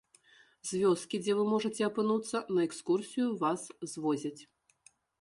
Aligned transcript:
З 0.69 0.79
вёскі, 0.83 1.19
дзе 1.25 1.35
вы 1.41 1.43
можаце 1.53 1.81
апынуцца, 1.91 2.43
на 2.57 2.67
экскурсію 2.67 3.27
вас 3.47 3.71
звозяць. 3.97 4.39